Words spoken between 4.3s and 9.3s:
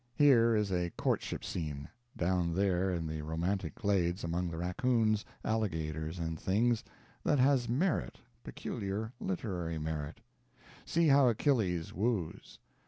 the raccoons, alligators, and things, that has merit, peculiar